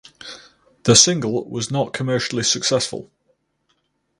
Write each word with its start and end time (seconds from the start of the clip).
The 0.85 0.95
single 0.95 1.47
was 1.47 1.69
not 1.69 1.93
commercially 1.93 2.41
successful. 2.41 3.11